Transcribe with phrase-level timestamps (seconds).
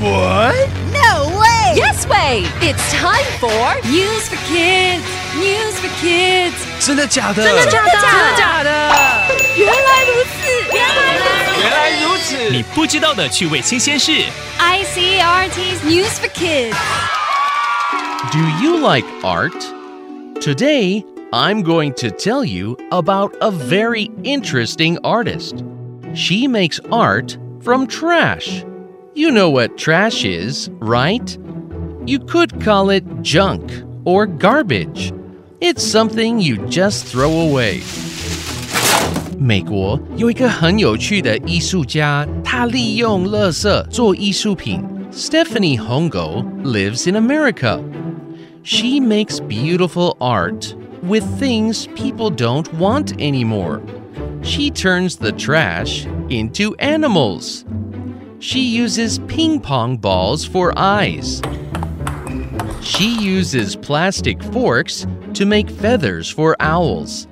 [0.00, 0.54] What?
[0.92, 1.74] No way!
[1.74, 2.44] Yes way!
[2.60, 5.02] It's time for News for Kids.
[5.36, 6.54] News for Kids.
[6.80, 7.42] 真的假的？
[7.42, 7.90] 真的假的？
[7.90, 8.70] 真的假的？
[9.56, 11.62] 原来如此，原来如此。
[11.62, 12.50] 原来如此。
[12.50, 14.12] 你不知道的趣味新鲜事。
[14.58, 16.76] ICRT's News for Kids.
[18.32, 19.52] Do you like art?
[20.40, 25.64] Today, I'm going to tell you about a very interesting artist.
[26.14, 28.64] She makes art from trash.
[29.14, 31.38] You know what trash is, right?
[32.04, 33.62] You could call it junk
[34.04, 35.12] or garbage.
[35.60, 37.82] It's something you just throw away.
[39.38, 44.82] 美国有一个很有趣的艺术家，他利用垃圾做艺术品。
[45.12, 47.80] Stephanie Hongo lives in America.
[48.62, 53.80] She makes beautiful art with things people don't want anymore.
[54.42, 57.64] She turns the trash into animals.
[58.40, 61.40] She uses ping pong balls for eyes.
[62.82, 67.26] She uses plastic forks to make feathers for owls.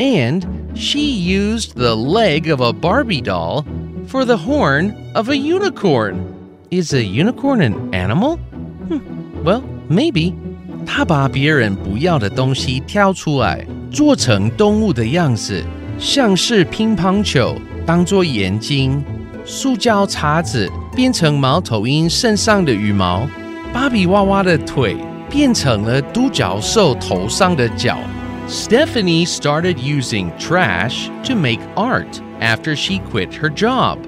[0.00, 3.64] And she used the leg of a Barbie doll
[4.06, 6.34] for the horn of a unicorn.
[6.70, 8.36] Is a unicorn an animal?
[8.88, 10.34] Hmm, well, maybe.
[10.84, 15.64] 他把别人不要的东西挑出来，做成动物的样子，
[15.98, 19.02] 像是乒乓球当做眼睛，
[19.44, 23.28] 塑胶叉子变成猫头鹰身上的羽毛，
[23.72, 24.96] 芭比娃娃的腿
[25.30, 27.98] 变成了独角兽头上的角。
[28.48, 33.98] Stephanie started using trash to make art after she quit her job.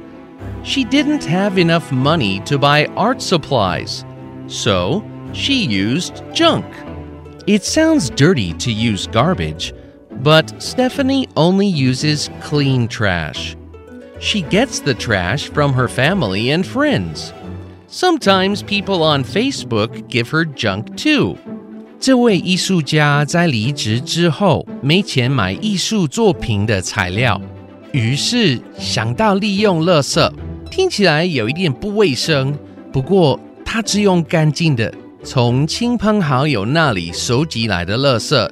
[0.62, 4.04] She didn't have enough money to buy art supplies,
[4.46, 6.64] so she used junk.
[7.46, 9.72] It sounds dirty to use garbage,
[10.22, 13.56] but Stephanie only uses clean trash.
[14.25, 17.33] She gets the trash from her family and friends.
[17.89, 21.35] Sometimes people on Facebook give her junk too.
[21.99, 27.41] 这位艺术家在离职之后没钱买艺术作品的材料，
[27.91, 30.31] 于是想到利用垃圾。
[30.71, 32.57] 听起来有一点不卫生，
[32.93, 38.49] 不过他只用干净的从亲朋好友那里收集来的垃圾。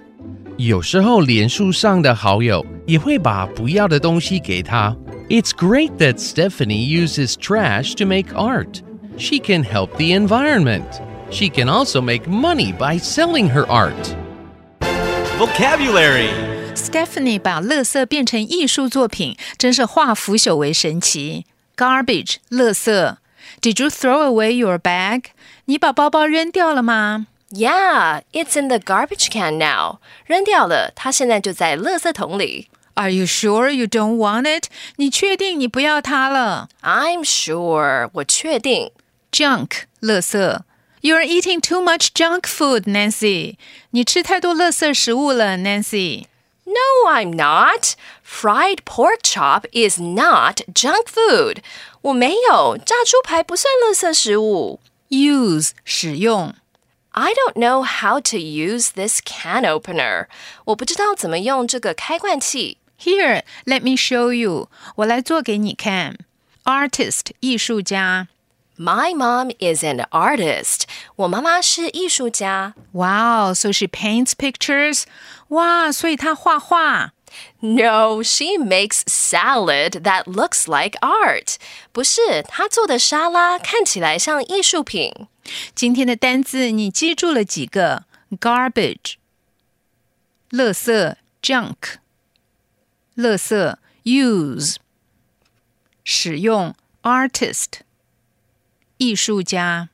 [0.57, 4.94] 有时候脸书上的好友也会把不要的东西给他。
[5.31, 8.82] It's great that Stephanie uses trash to make art.
[9.19, 11.00] She can help the environment.
[11.31, 14.16] She can also make money by selling her art.
[15.38, 16.31] Vocabulary.
[16.75, 21.47] Stephanie 把垃圾变成艺术作品，真是化腐朽为神奇。
[21.76, 23.16] Garbage，垃圾。
[23.60, 25.25] Did you throw away your bag？
[25.64, 29.98] 你把包包扔掉了吗 Yeah, it's in the garbage can now.
[30.26, 32.69] 扔掉了，它现在就在垃圾桶里。
[32.94, 34.69] ？Are you sure you don't want it？
[34.97, 38.09] 你确定你不要它了 I'm sure.
[38.14, 38.91] 我确定。
[39.31, 40.60] ？Junk，垃圾。
[41.03, 43.56] You're eating too much junk food, Nancy。
[43.91, 46.25] 你吃太多垃圾食物了，Nancy。
[46.64, 47.94] No, I'm not.
[48.25, 51.59] Fried pork chop is not junk food.
[52.00, 54.81] 我没有，炸猪排不算垃圾食物。
[55.10, 56.54] Use 使用。
[57.10, 60.26] I don't know how to use this can opener.
[60.64, 62.78] 我不知道怎么用这个开罐器。
[63.00, 64.69] Here, let me show you.
[64.97, 66.19] 我来做给你看。
[66.64, 68.28] Artist 艺术家。
[68.78, 70.82] My mom is an artist.
[71.16, 72.75] 我妈妈是艺术家。
[72.92, 75.04] Wow, so she paints pictures.
[75.48, 77.12] 哇，所以她画画。
[77.60, 81.56] No, she makes salad that looks like art.
[81.92, 85.12] 不是，她做的沙拉看起来像艺术品。
[85.75, 88.04] 今天的单字你记住了几个？
[88.41, 89.14] Garbage，
[90.50, 91.97] 垃圾；junk，
[93.16, 94.76] 垃圾；use，
[96.04, 97.81] 使用；artist，
[98.98, 99.88] 艺术家。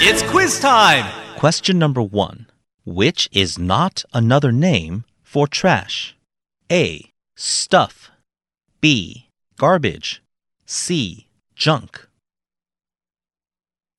[0.00, 1.04] It's quiz time.
[1.36, 2.46] Question number one
[2.84, 6.16] Which is not another name for trash?
[6.70, 7.12] A.
[7.36, 8.10] Stuff.
[8.80, 9.28] B.
[9.56, 10.22] Garbage.
[10.66, 11.26] C.
[11.54, 12.08] Junk.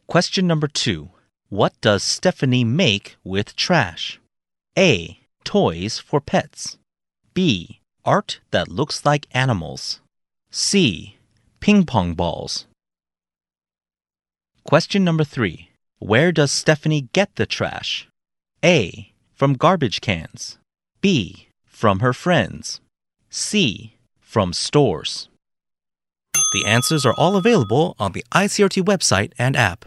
[0.07, 1.09] Question number two
[1.49, 4.19] What does Stephanie make with trash?
[4.77, 5.19] A.
[5.43, 6.77] Toys for pets.
[7.33, 7.79] B.
[8.05, 10.01] Art that looks like animals.
[10.51, 11.17] C.
[11.59, 12.65] Ping pong balls.
[14.63, 18.07] Question number three Where does Stephanie get the trash?
[18.63, 19.11] A.
[19.35, 20.57] From garbage cans.
[21.01, 21.47] B.
[21.65, 22.81] From her friends.
[23.29, 23.95] C.
[24.19, 25.29] From stores.
[26.53, 29.85] The answers are all available on the ICRT website and app.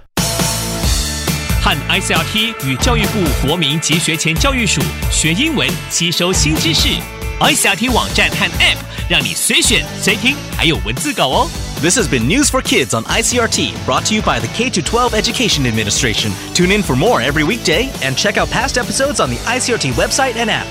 [1.65, 4.81] 和 ICRT 与教育部国民及学前教育署
[5.12, 7.16] 学英文，吸收新知识。
[7.41, 8.79] ICRT 网站和 App
[9.09, 11.50] 让你随选随听，还有文字稿哦。
[11.81, 15.15] This has been News for Kids on ICRT, brought to you by the K 12
[15.15, 16.33] Education Administration.
[16.55, 20.37] Tune in for more every weekday and check out past episodes on the ICRT website
[20.37, 20.67] and app.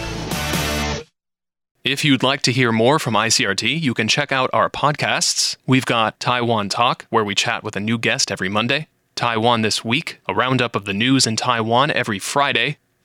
[1.83, 5.57] If you'd like to hear more from ICRT, you can check out our podcasts.
[5.68, 9.83] We've got Taiwan Talk, where we chat with a new guest every Monday, Taiwan This
[9.83, 12.77] Week, a roundup of the news in Taiwan every Friday,